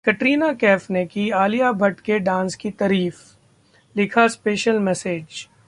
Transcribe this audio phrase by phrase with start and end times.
[0.05, 3.15] कटरीना कैफ ने की आलिया भट्ट के डांस की तारीफ,
[3.97, 5.47] लिखा स्पेशल मैसेज